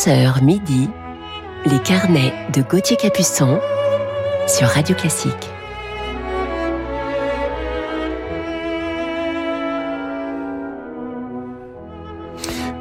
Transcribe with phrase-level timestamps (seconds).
[0.00, 0.88] 11h midi,
[1.66, 3.60] les carnets de Gauthier Capuçon
[4.46, 5.50] sur Radio Classique.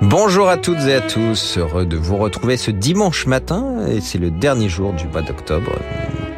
[0.01, 4.17] Bonjour à toutes et à tous, heureux de vous retrouver ce dimanche matin et c'est
[4.17, 5.73] le dernier jour du mois d'octobre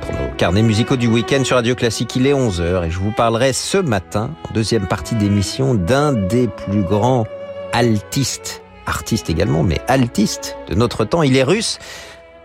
[0.02, 2.16] pour nos carnets musicaux du week-end sur Radio Classique.
[2.16, 6.48] Il est 11h et je vous parlerai ce matin, en deuxième partie d'émission, d'un des
[6.48, 7.28] plus grands
[7.72, 11.24] altistes, artiste également, mais altiste de notre temps.
[11.24, 11.80] Il est russe.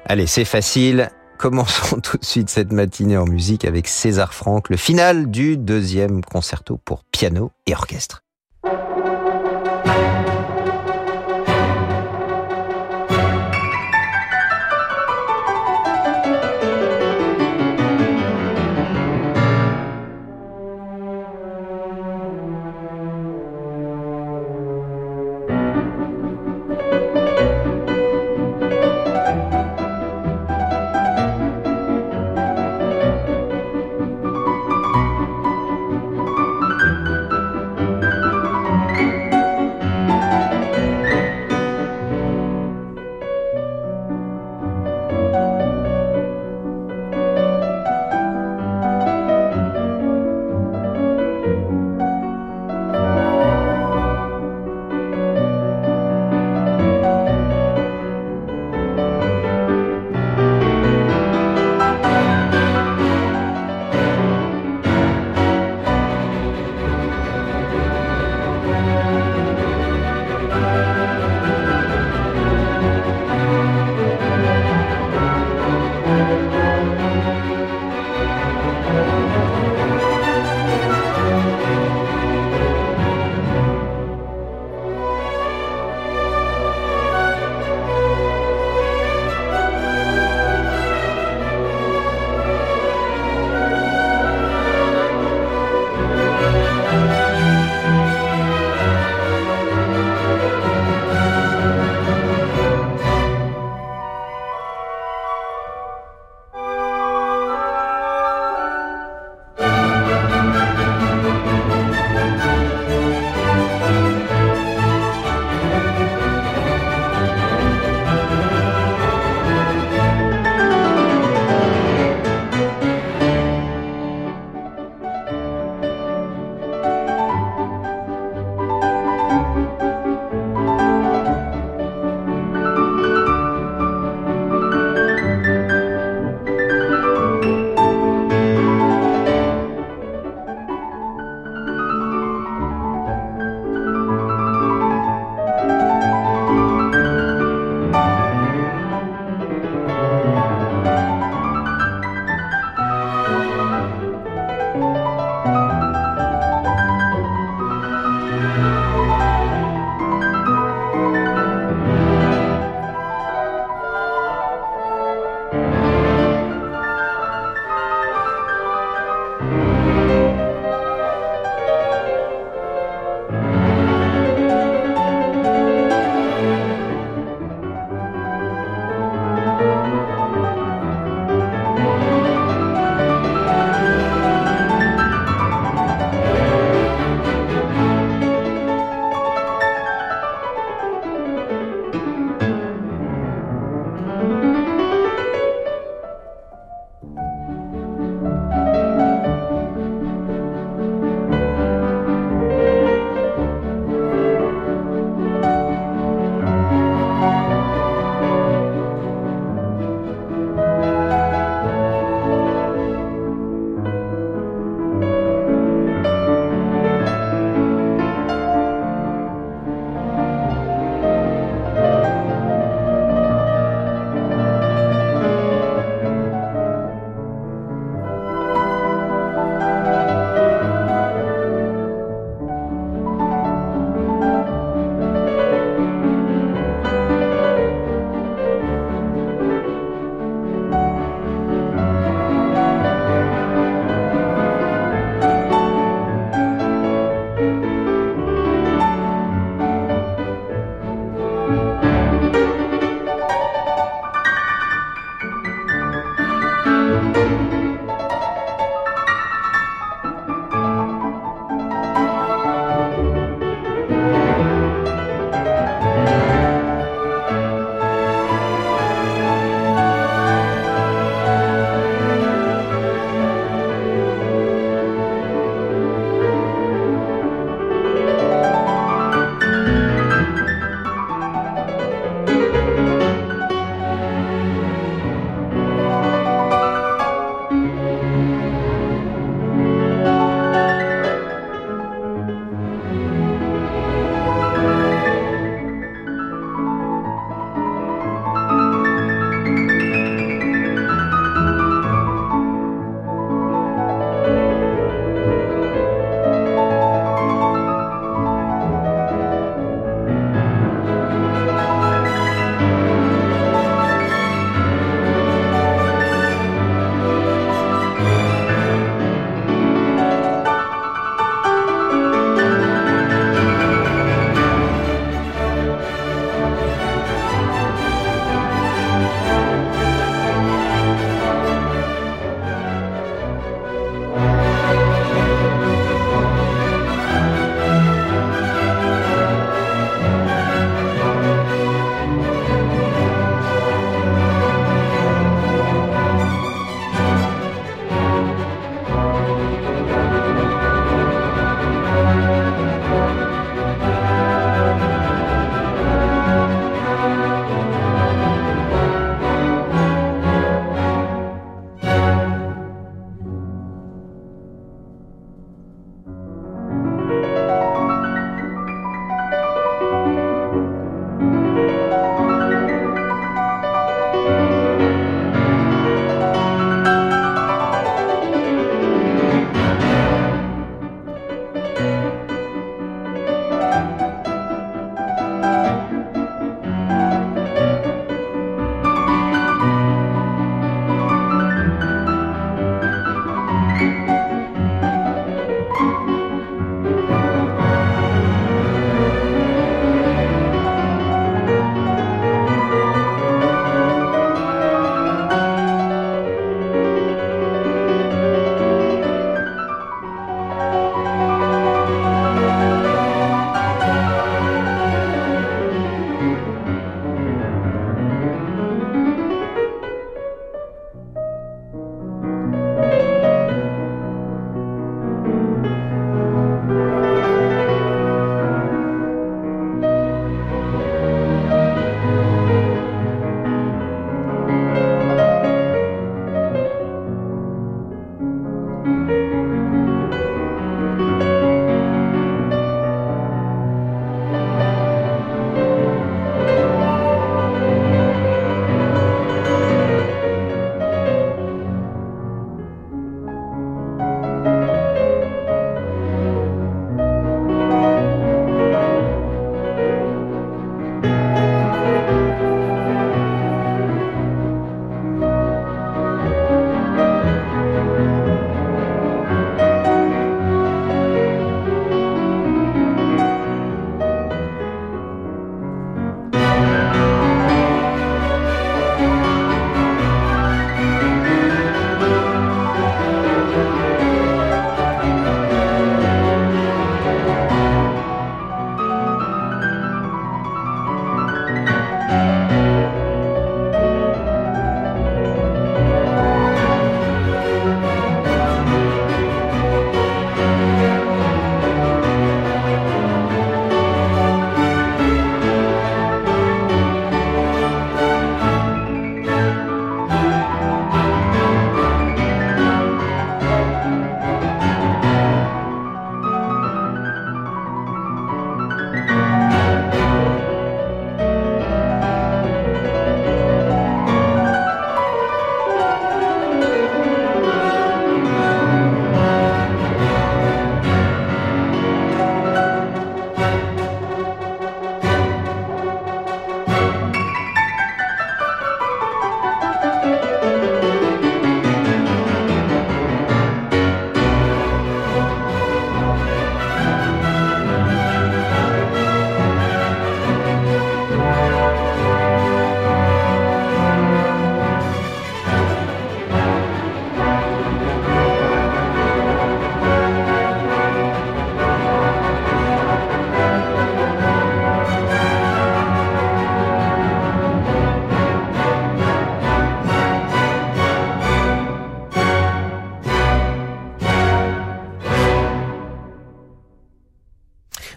[0.07, 1.11] Allez, c'est facile.
[1.39, 6.25] Commençons tout de suite cette matinée en musique avec César Franck, le final du deuxième
[6.25, 8.23] concerto pour piano et orchestre.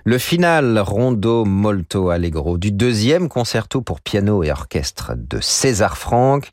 [0.10, 6.50] Le final Rondo Molto Allegro du deuxième concerto pour piano et orchestre de César Franck,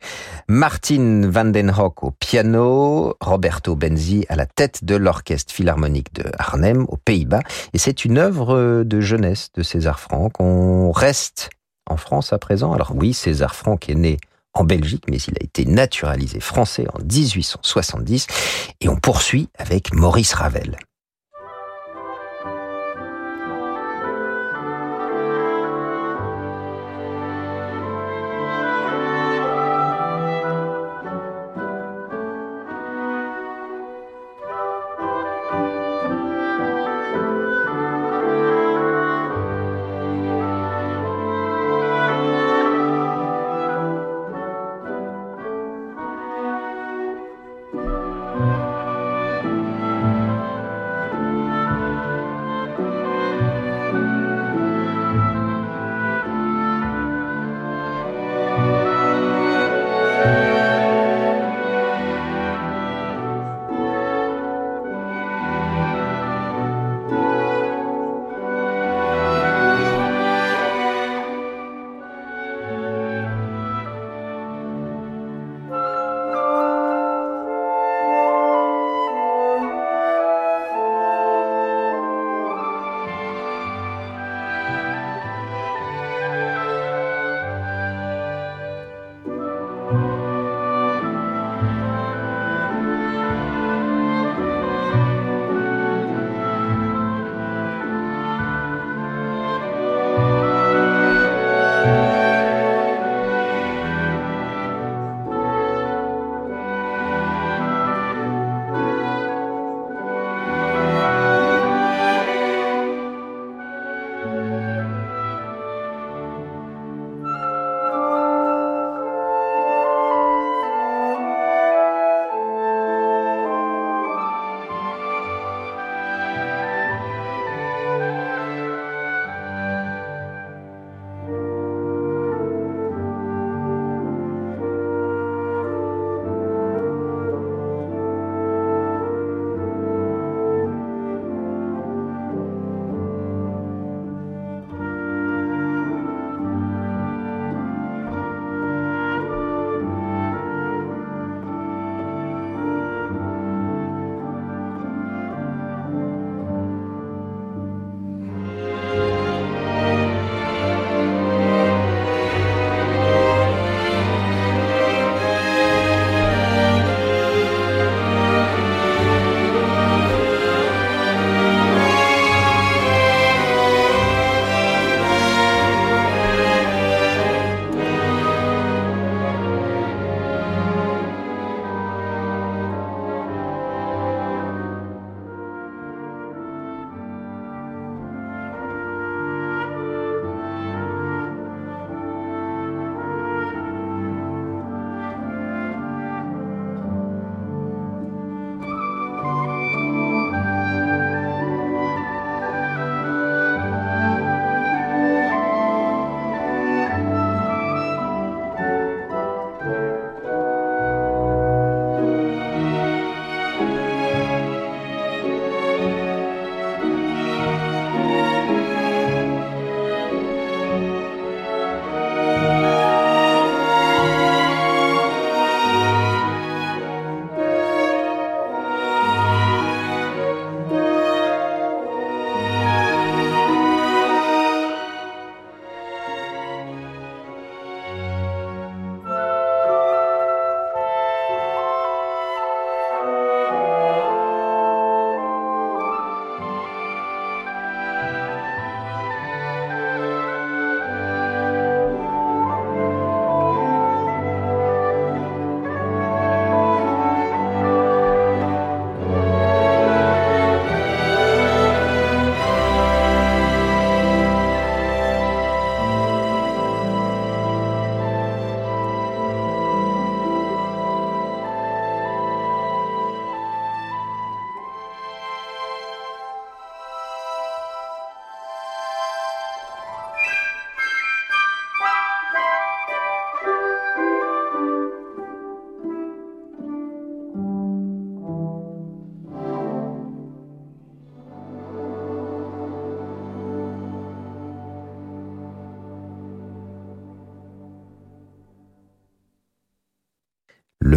[0.47, 6.25] Martin van den Hoek au piano, Roberto Benzi à la tête de l'orchestre philharmonique de
[6.39, 7.41] Arnhem aux Pays-Bas.
[7.73, 10.39] Et c'est une œuvre de jeunesse de César Franck.
[10.39, 11.49] On reste
[11.89, 12.75] en France à présent.
[12.75, 14.19] Alors oui, César Franck est né
[14.53, 18.27] en Belgique, mais il a été naturalisé français en 1870.
[18.83, 20.77] Et on poursuit avec Maurice Ravel.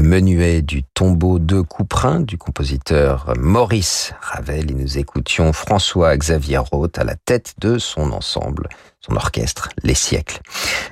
[0.10, 7.04] Menuet du tombeau de Couperin du compositeur Maurice Ravel et nous écoutions François-Xavier Roth à
[7.04, 8.70] la tête de son ensemble,
[9.02, 10.40] son orchestre, Les siècles.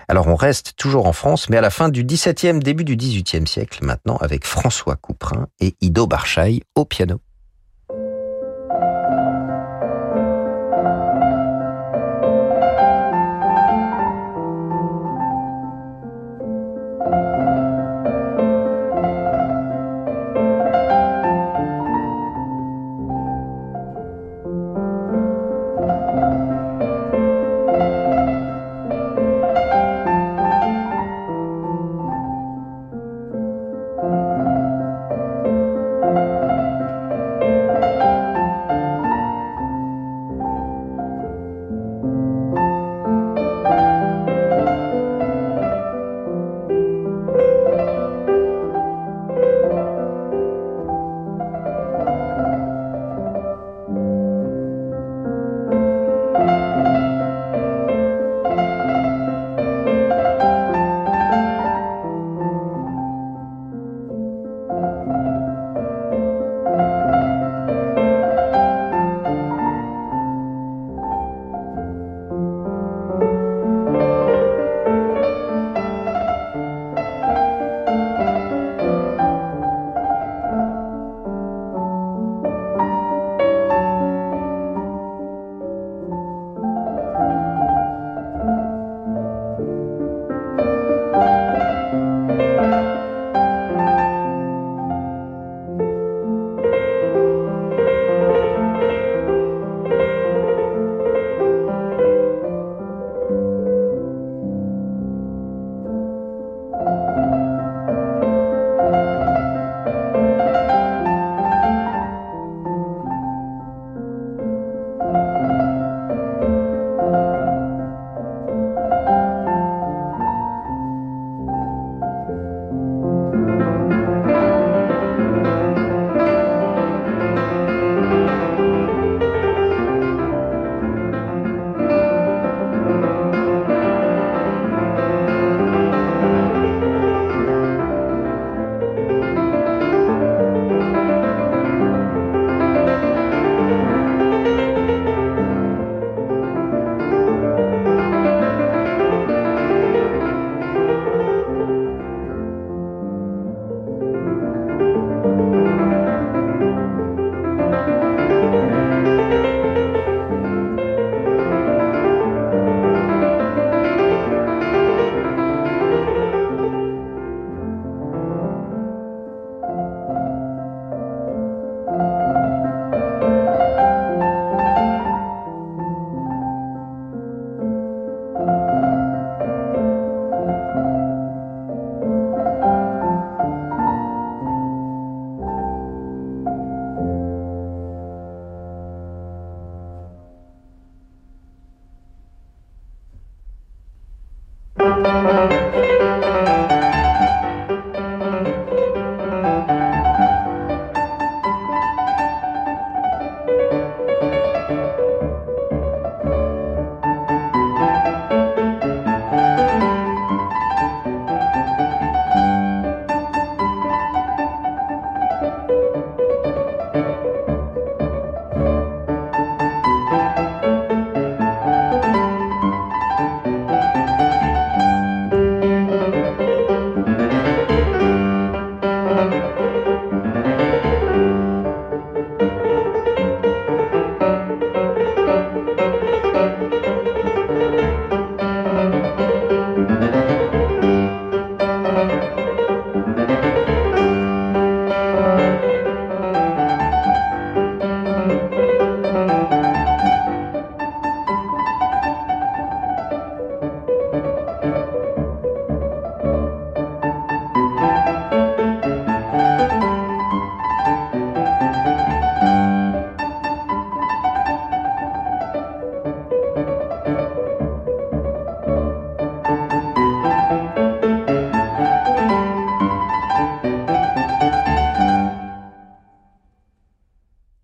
[0.07, 3.47] Alors on reste toujours en France, mais à la fin du XVIIe, début du XVIIIe
[3.47, 7.19] siècle maintenant avec François Couperin et Ido Barchaï au piano.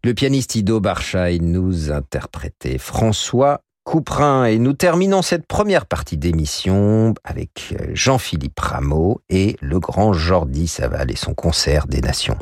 [0.06, 7.14] Le pianiste Ido Barchaï nous interprétait François Couperin et nous terminons cette première partie d'émission
[7.24, 12.38] avec Jean-Philippe Rameau et le grand Jordi Saval et son concert des nations.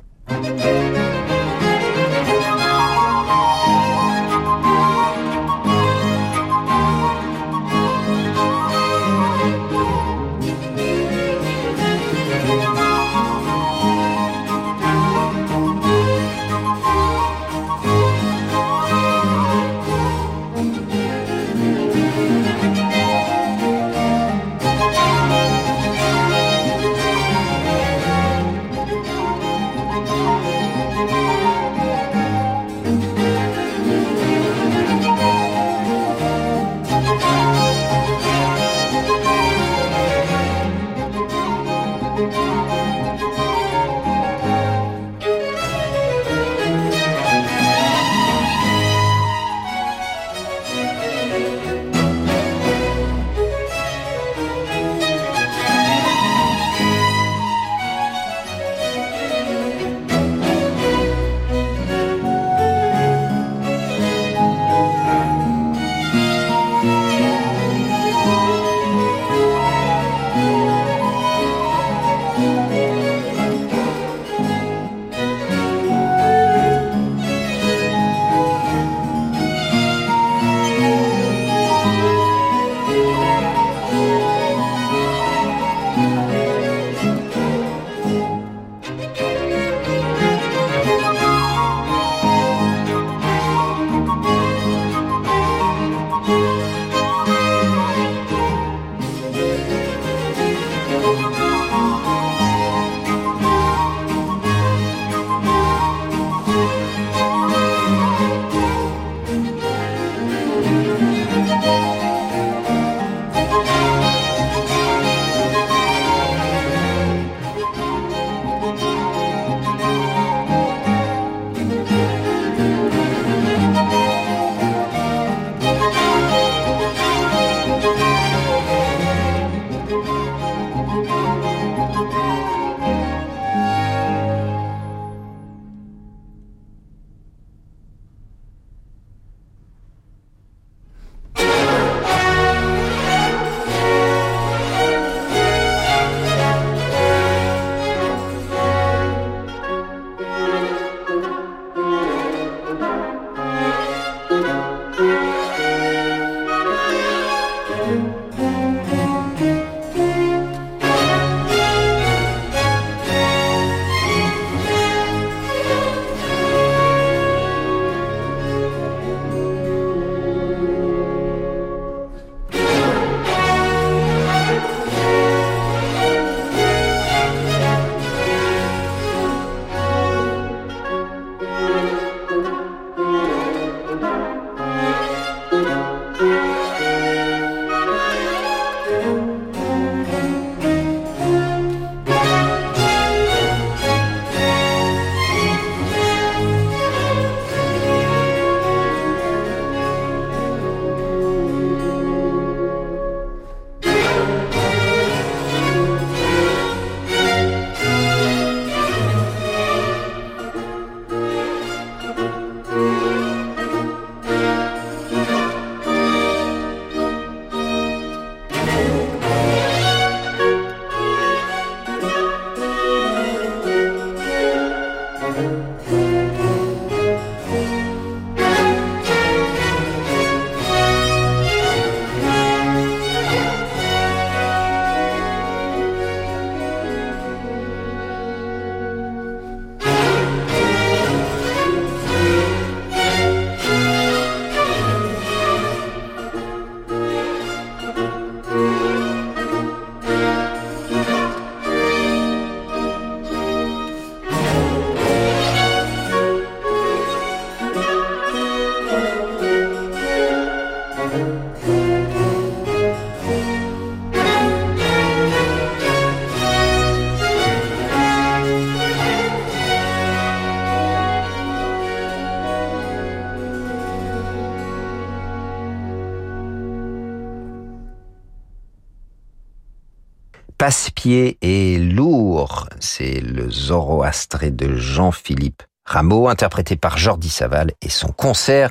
[281.02, 288.10] Passe-pied et lourd, c'est le Zoroastré de Jean-Philippe Rameau, interprété par Jordi Saval et son
[288.10, 288.70] concert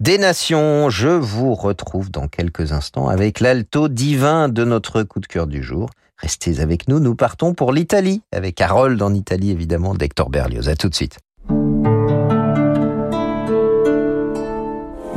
[0.00, 0.90] des Nations.
[0.90, 5.62] Je vous retrouve dans quelques instants avec l'alto divin de notre coup de cœur du
[5.62, 5.90] jour.
[6.16, 10.68] Restez avec nous, nous partons pour l'Italie, avec Harold en Italie évidemment, d'Hector Berlioz.
[10.68, 11.18] À tout de suite.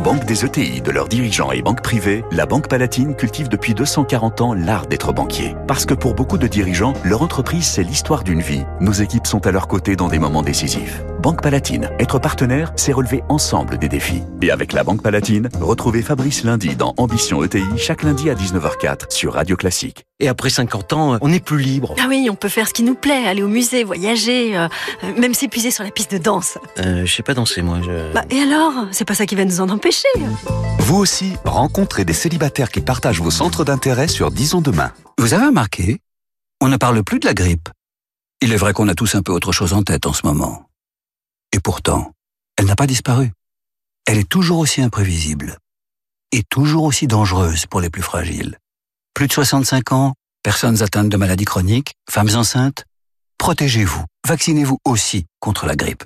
[0.04, 4.42] Banque des ETI, de leurs dirigeants et banques privées, la Banque Palatine cultive depuis 240
[4.42, 5.56] ans l'art d'être banquier.
[5.68, 8.66] Parce que pour beaucoup de dirigeants, leur entreprise, c'est l'histoire d'une vie.
[8.80, 11.04] Nos équipes sont à leur côté dans des moments décisifs.
[11.22, 14.24] Banque Palatine, être partenaire, c'est relever ensemble des défis.
[14.42, 19.12] Et avec la Banque Palatine, retrouvez Fabrice lundi dans Ambition ETI, chaque lundi à 19h04
[19.12, 20.06] sur Radio Classique.
[20.20, 21.94] Et après 50 ans, on est plus libre.
[22.00, 24.68] Ah oui, on peut faire ce qui nous plaît, aller au musée, voyager, euh,
[25.16, 26.58] même s'épuiser sur la piste de danse.
[26.80, 27.78] Euh, je sais pas danser, moi.
[27.86, 28.12] Je...
[28.14, 28.88] Bah, et alors?
[28.90, 30.08] C'est pas ça qui va nous en empêcher.
[30.80, 34.92] Vous aussi, rencontrez des célibataires qui partagent vos centres d'intérêt sur Disons Demain.
[35.20, 36.00] Vous avez remarqué?
[36.62, 37.70] On ne parle plus de la grippe.
[38.42, 40.66] Il est vrai qu'on a tous un peu autre chose en tête en ce moment.
[41.54, 42.12] Et pourtant,
[42.58, 43.32] elle n'a pas disparu.
[44.08, 45.58] Elle est toujours aussi imprévisible.
[46.32, 48.58] Et toujours aussi dangereuse pour les plus fragiles.
[49.14, 52.86] Plus de 65 ans, personnes atteintes de maladies chroniques, femmes enceintes.
[53.38, 54.06] Protégez-vous.
[54.28, 56.04] Vaccinez-vous aussi contre la grippe.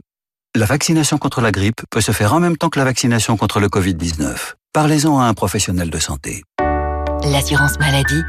[0.56, 3.60] La vaccination contre la grippe peut se faire en même temps que la vaccination contre
[3.60, 4.54] le Covid-19.
[4.74, 6.44] Parlez-en à un professionnel de santé.
[7.24, 8.22] L'assurance maladie.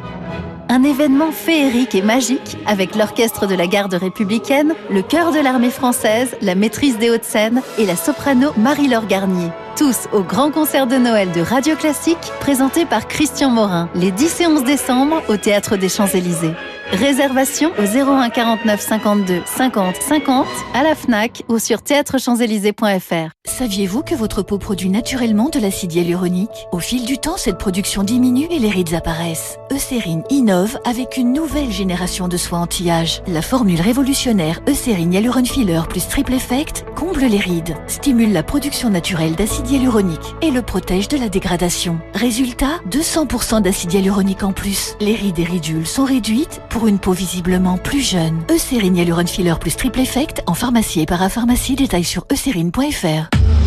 [0.72, 5.68] Un événement féerique et magique avec l'orchestre de la garde républicaine, le chœur de l'armée
[5.68, 9.48] française, la maîtrise des Hauts-de-Seine et la soprano Marie-Laure Garnier.
[9.76, 14.42] Tous au grand concert de Noël de Radio Classique, présenté par Christian Morin, les 10
[14.42, 16.54] et 11 décembre au Théâtre des Champs-Élysées.
[16.92, 23.30] Réservation au 01 49 52 50 50 à la FNAC ou sur théâtrechamps-élysées.fr.
[23.46, 26.66] Saviez-vous que votre peau produit naturellement de l'acide hyaluronique?
[26.72, 29.56] Au fil du temps, cette production diminue et les rides apparaissent.
[29.70, 33.22] Eucérine innove avec une nouvelle génération de soins anti-âge.
[33.28, 38.90] La formule révolutionnaire Eucérine Hyaluron Filler plus Triple Effect comble les rides, stimule la production
[38.90, 42.00] naturelle d'acide hyaluronique et le protège de la dégradation.
[42.14, 44.96] Résultat, 200% d'acide hyaluronique en plus.
[45.00, 48.42] Les rides et ridules sont réduites pour une peau visiblement plus jeune.
[48.50, 51.76] Eucérine Hyaluron Filler plus Triple Effect en pharmacie et parapharmacie.
[51.76, 53.59] Détail sur eucérine.fr.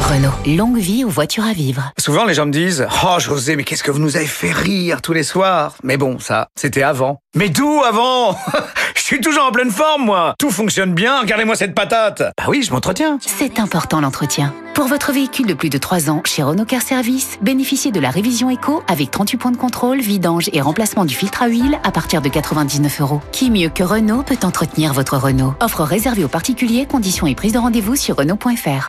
[0.00, 1.92] Renault, longue vie aux voitures à vivre.
[1.98, 5.02] Souvent, les gens me disent Oh, José, mais qu'est-ce que vous nous avez fait rire
[5.02, 5.74] tous les soirs?
[5.82, 7.20] Mais bon, ça, c'était avant.
[7.34, 8.36] Mais d'où avant?
[8.94, 12.62] Je suis toujours en pleine forme, moi Tout fonctionne bien, regardez-moi cette patate Bah oui,
[12.62, 14.52] je m'entretiens C'est important l'entretien.
[14.74, 18.10] Pour votre véhicule de plus de 3 ans, chez Renault Car Service, bénéficiez de la
[18.10, 21.90] révision éco avec 38 points de contrôle, vidange et remplacement du filtre à huile à
[21.90, 23.22] partir de 99 euros.
[23.32, 25.54] Qui mieux que Renault peut entretenir votre Renault?
[25.60, 28.88] Offre réservée aux particuliers, conditions et prise de rendez-vous sur Renault.fr.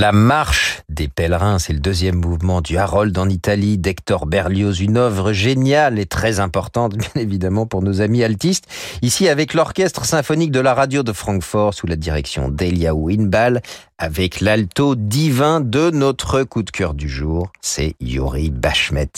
[0.00, 4.96] La marche des pèlerins, c'est le deuxième mouvement du Harold en Italie d'Hector Berlioz, une
[4.96, 8.64] œuvre géniale et très importante, bien évidemment, pour nos amis altistes.
[9.02, 13.60] Ici, avec l'orchestre symphonique de la radio de Francfort, sous la direction d'Elia Winbal,
[13.98, 19.12] avec l'alto divin de notre coup de cœur du jour, c'est Yuri Bashmet.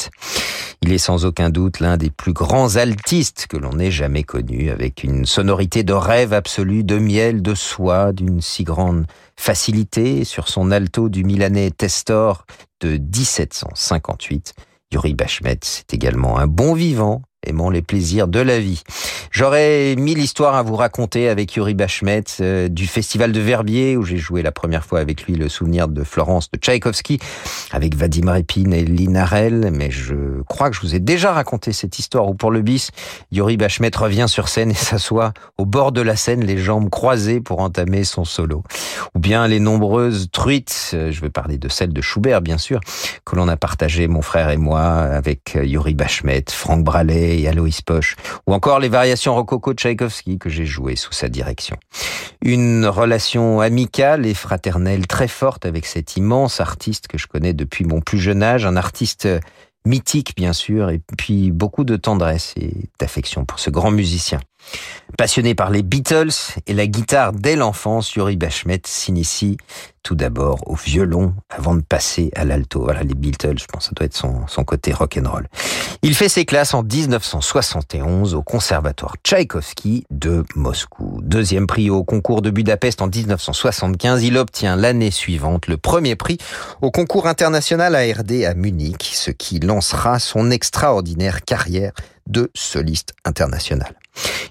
[0.83, 4.71] Il est sans aucun doute l'un des plus grands altistes que l'on ait jamais connu,
[4.71, 9.07] avec une sonorité de rêve absolu, de miel, de soie, d'une si grande
[9.37, 12.45] facilité sur son alto du Milanais Testor
[12.81, 14.55] de 1758.
[14.93, 18.83] Yuri Bashmet, c'est également un bon vivant, aimant les plaisirs de la vie.
[19.31, 24.05] J'aurais mille histoires à vous raconter avec Yuri Bashmet euh, du festival de Verbier où
[24.05, 27.19] j'ai joué la première fois avec lui le souvenir de Florence de Tchaïkovski
[27.73, 31.99] avec Vadim Repin et Linarel, mais je crois que je vous ai déjà raconté cette
[31.99, 32.91] histoire où pour le bis,
[33.31, 37.41] Yuri Bashmet revient sur scène et s'assoit au bord de la scène, les jambes croisées
[37.41, 38.63] pour entamer son solo.
[39.15, 42.81] Ou bien les nombreuses truites, euh, je veux parler de celles de Schubert bien sûr,
[43.25, 47.83] que l'on a partagé mon frère et moi avec Yuri Bashmet, Franck Bralet et Aloïs
[47.83, 48.17] Poche,
[48.47, 51.77] ou encore les variations rococo de Tchaïkovski que j'ai jouées sous sa direction.
[52.43, 57.85] Une relation amicale et fraternelle très forte avec cet immense artiste que je connais depuis
[57.85, 59.29] mon plus jeune âge, un artiste
[59.85, 64.41] mythique bien sûr, et puis beaucoup de tendresse et d'affection pour ce grand musicien.
[65.19, 66.33] Passionné par les Beatles
[66.67, 69.59] et la guitare dès l'enfance, Yuri Bashmet s'initie
[70.03, 72.83] tout d'abord au violon avant de passer à l'alto.
[72.83, 75.49] Voilà, les Beatles, je pense que ça doit être son, son côté rock'n'roll.
[76.03, 81.21] Il fait ses classes en 1971 au Conservatoire Tchaïkovski de Moscou.
[81.23, 86.39] Deuxième prix au concours de Budapest en 1975, il obtient l'année suivante le premier prix
[86.81, 91.93] au concours international ARD à Munich, ce qui lancera son extraordinaire carrière
[92.27, 93.95] de soliste international.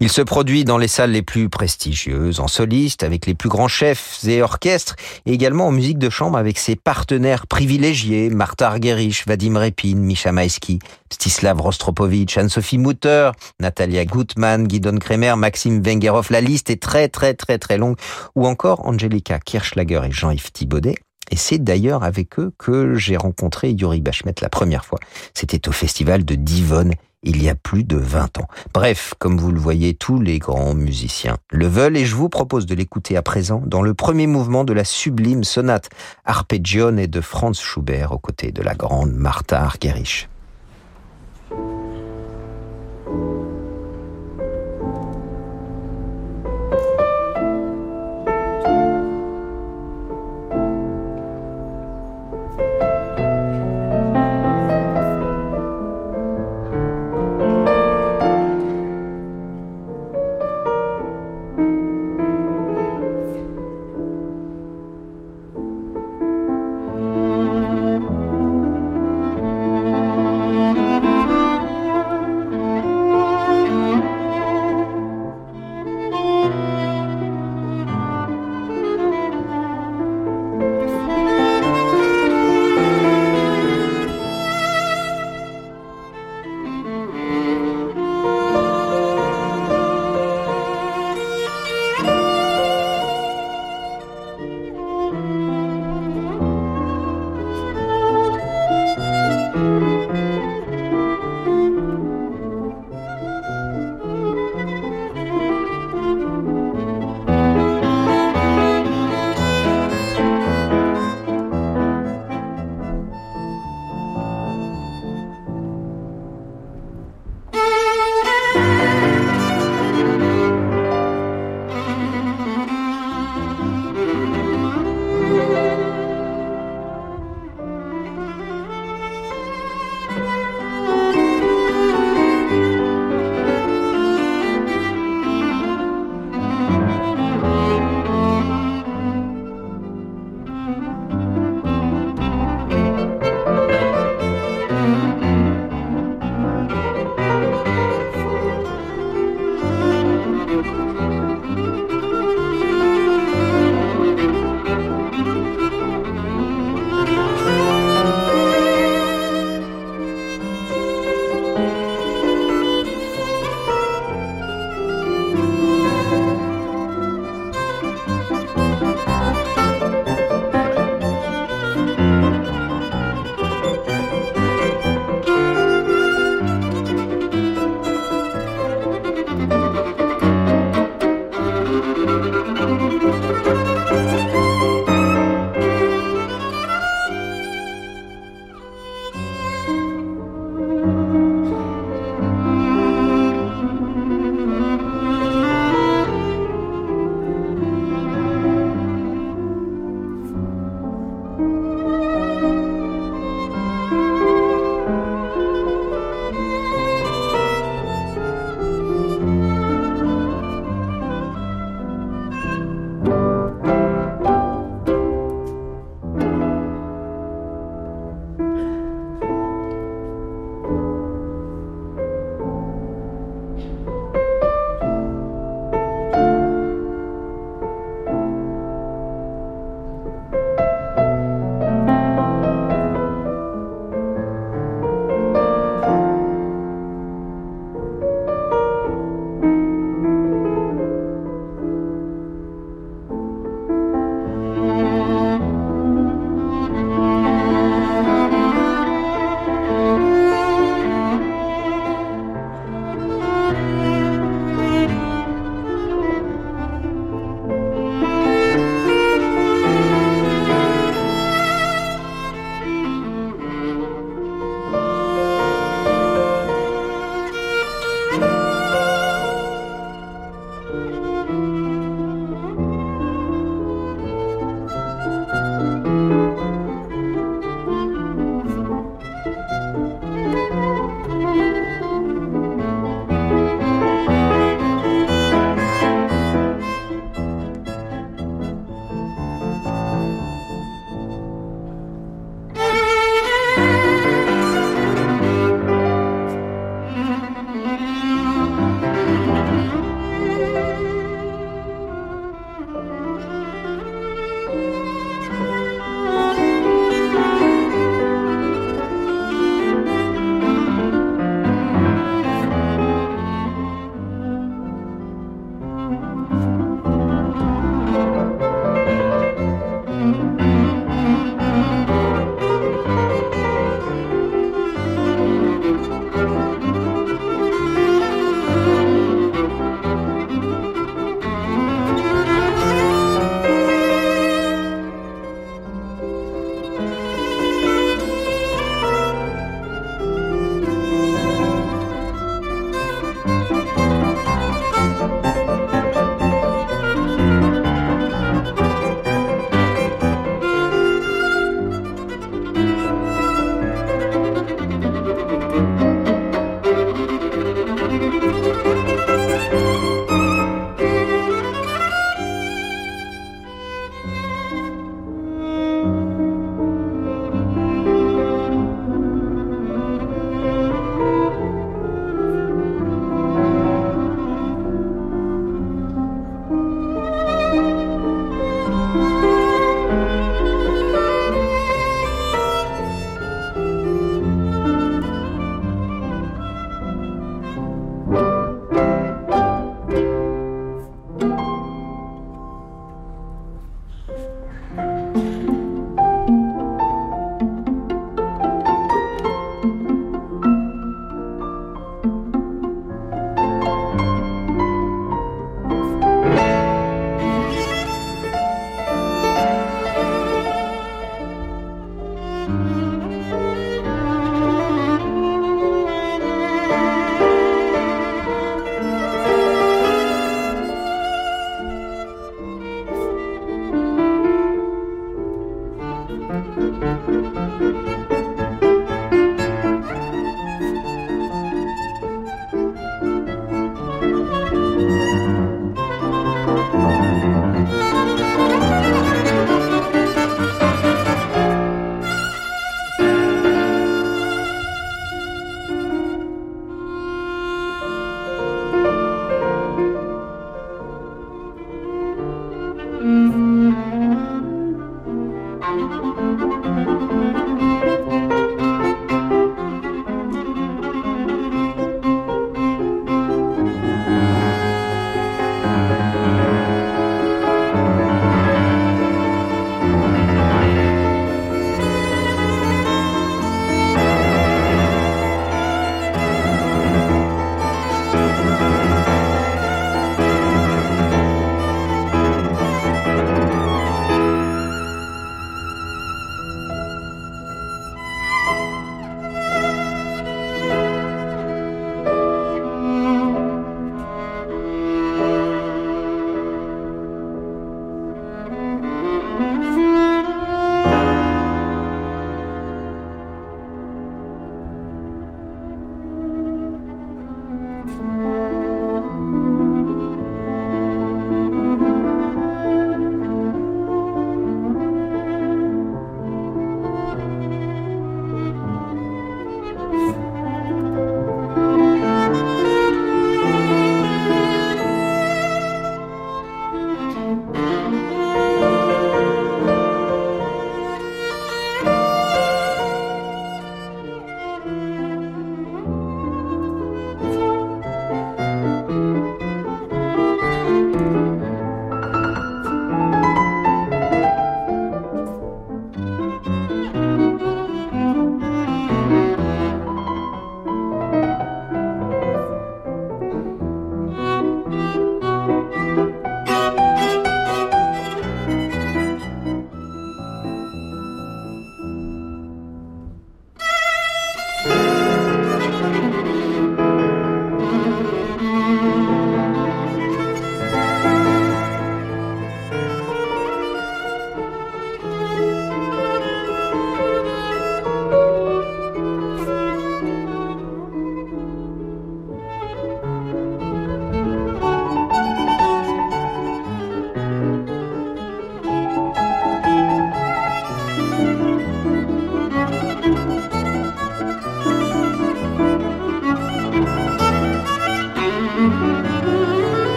[0.00, 3.68] Il se produit dans les salles les plus prestigieuses, en soliste, avec les plus grands
[3.68, 4.94] chefs et orchestres,
[5.26, 10.30] et également en musique de chambre avec ses partenaires privilégiés, Martha Argerich, Vadim Repin, Misha
[10.30, 10.78] Maïski,
[11.12, 16.28] Stislav Rostropovich, Anne-Sophie Mutter, Natalia Gutmann, Guidon Kremer, Maxime Vengerov.
[16.30, 17.96] La liste est très très très très longue.
[18.36, 20.94] Ou encore Angelika Kirschlager et Jean-Yves Thibaudet.
[21.30, 24.98] Et c'est d'ailleurs avec eux que j'ai rencontré Yuri Bashmet la première fois.
[25.34, 28.48] C'était au festival de Divonne il y a plus de 20 ans.
[28.72, 32.66] Bref, comme vous le voyez, tous les grands musiciens le veulent et je vous propose
[32.66, 35.88] de l'écouter à présent dans le premier mouvement de la sublime sonate
[36.24, 40.28] Arpeggione de Franz Schubert aux côtés de la grande Martha Argerich.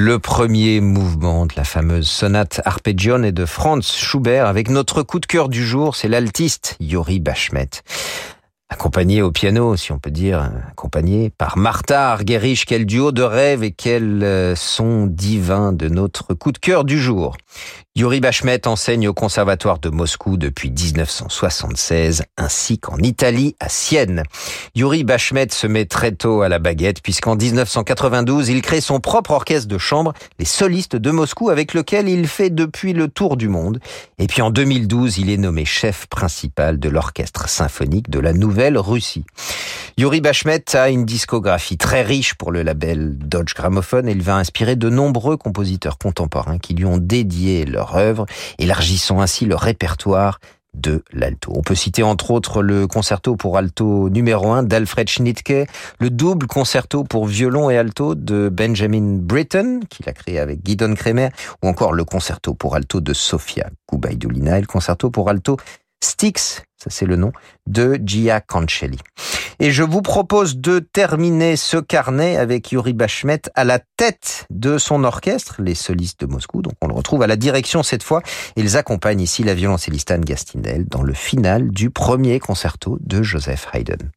[0.00, 5.26] Le premier mouvement de la fameuse sonate arpeggione de Franz Schubert avec notre coup de
[5.26, 7.68] cœur du jour, c'est l'altiste Yuri Bashmet
[8.70, 12.64] accompagné au piano, si on peut dire, accompagné par Martha Argerich.
[12.66, 17.00] Quel duo de rêve et quel euh, son divin de notre coup de cœur du
[17.00, 17.36] jour.
[17.98, 24.22] Yuri Bashmet enseigne au Conservatoire de Moscou depuis 1976, ainsi qu'en Italie, à Sienne.
[24.76, 29.32] Yuri Bashmet se met très tôt à la baguette, puisqu'en 1992, il crée son propre
[29.32, 33.48] orchestre de chambre, les solistes de Moscou, avec lequel il fait depuis le tour du
[33.48, 33.80] monde.
[34.18, 39.24] Et puis en 2012, il est nommé chef principal de l'orchestre symphonique de la Nouvelle-Russie.
[39.98, 44.34] Yuri Bashmet a une discographie très riche pour le label Dodge Gramophone et il va
[44.34, 48.26] inspirer de nombreux compositeurs contemporains qui lui ont dédié leur œuvre,
[48.58, 50.40] élargissant ainsi le répertoire
[50.74, 51.52] de l'alto.
[51.54, 55.68] On peut citer entre autres le concerto pour alto numéro 1 d'Alfred Schnittke,
[56.00, 60.96] le double concerto pour violon et alto de Benjamin Britten, qu'il a créé avec Guidon
[60.96, 61.28] Kremer,
[61.62, 65.58] ou encore le concerto pour alto de Sofia Gubaidulina et le concerto pour alto
[66.02, 67.32] Styx, ça c'est le nom,
[67.66, 68.98] de Gia Cancelli.
[69.60, 74.78] Et je vous propose de terminer ce carnet avec Yuri Bashmet à la tête de
[74.78, 76.62] son orchestre, les solistes de Moscou.
[76.62, 78.22] Donc on le retrouve à la direction cette fois.
[78.56, 83.66] Ils accompagnent ici la violoncelliste Anne Gastindel dans le final du premier concerto de Joseph
[83.72, 84.10] Haydn.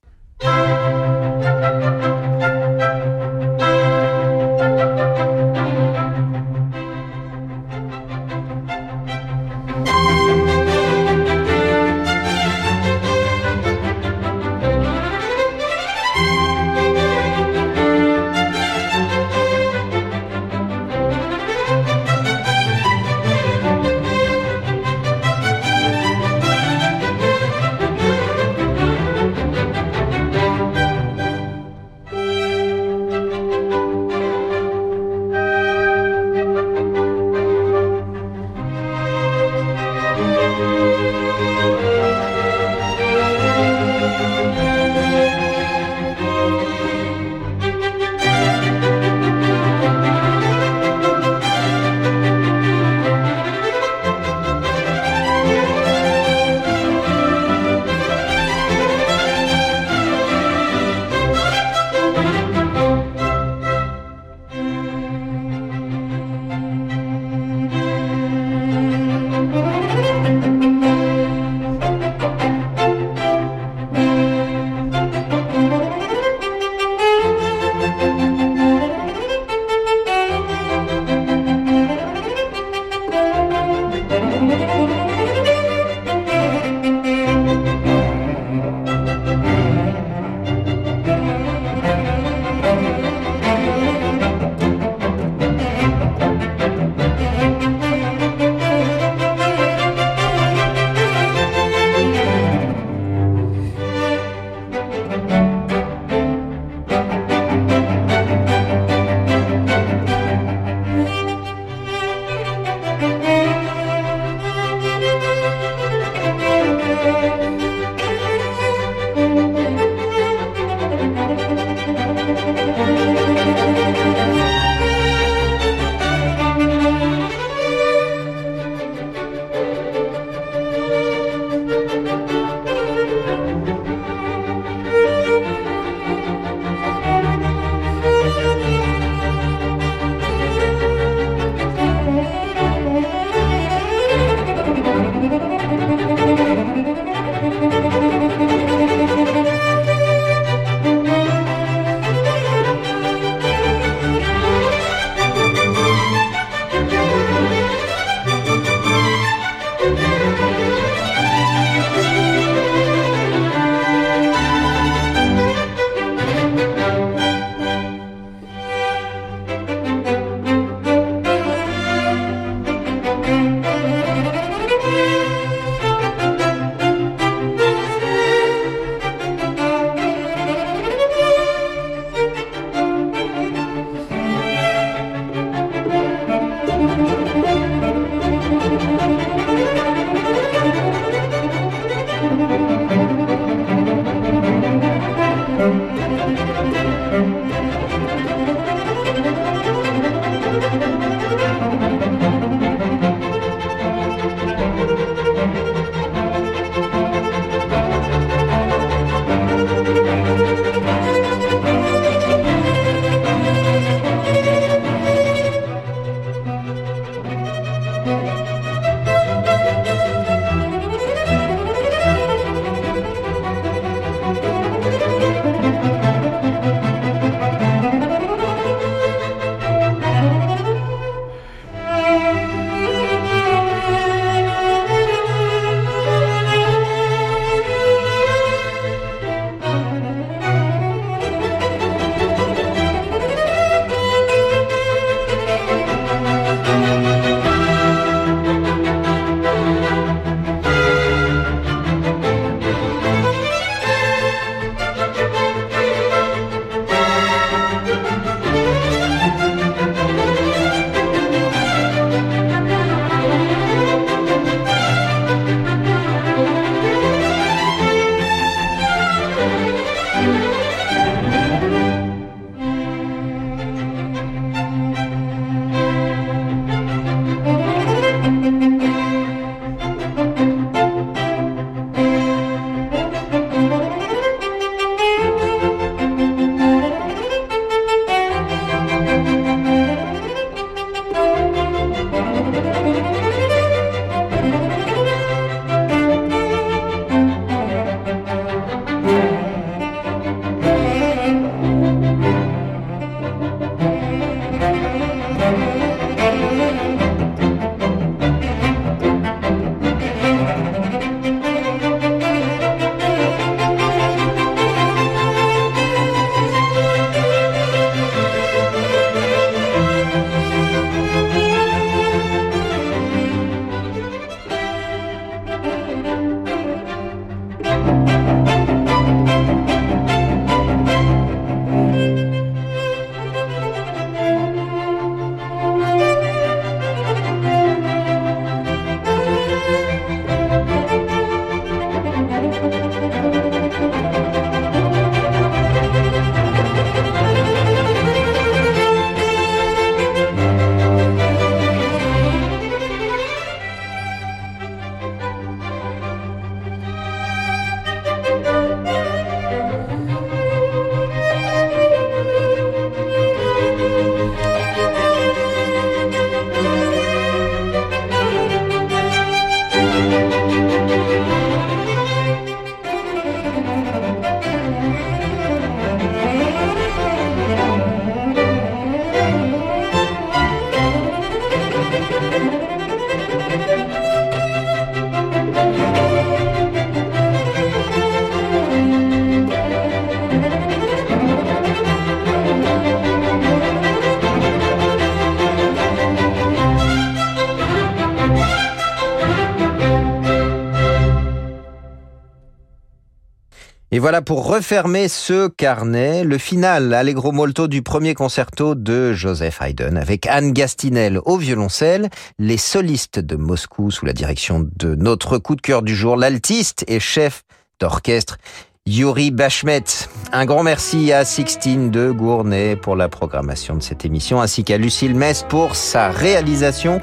[404.02, 409.96] Voilà pour refermer ce carnet, le final allegro molto du premier concerto de Joseph Haydn
[409.96, 415.56] avec Anne Gastinel au violoncelle, les solistes de Moscou sous la direction de notre coup
[415.56, 417.44] de cœur du jour, l'altiste et chef
[417.80, 418.40] d'orchestre
[418.88, 419.84] Yuri Bachmet.
[420.32, 424.80] Un grand merci à Sixtine de Gournay pour la programmation de cette émission, ainsi qu'à
[424.80, 427.02] Lucille Metz pour sa réalisation.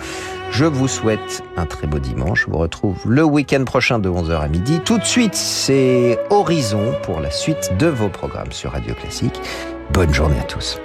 [0.51, 2.45] Je vous souhaite un très beau dimanche.
[2.47, 4.81] Je vous retrouve le week-end prochain de 11h à midi.
[4.85, 9.41] Tout de suite, c'est Horizon pour la suite de vos programmes sur Radio Classique.
[9.93, 10.81] Bonne journée à tous.